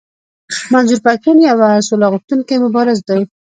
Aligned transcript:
منظور 0.71 0.99
پښتون 1.05 1.35
يو 1.47 1.57
سوله 1.87 2.07
غوښتونکی 2.13 2.55
مبارز 2.65 2.99
دی. 3.09 3.21